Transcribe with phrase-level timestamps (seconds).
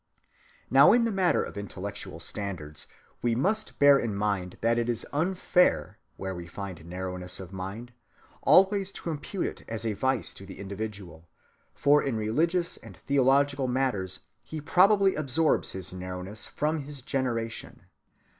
[0.71, 2.87] Now in the matter of intellectual standards,
[3.21, 7.93] we must bear in mind that it is unfair, where we find narrowness of mind,
[8.41, 11.27] always to impute it as a vice to the individual,
[11.75, 17.83] for in religious and theological matters he probably absorbs his narrowness from his generation.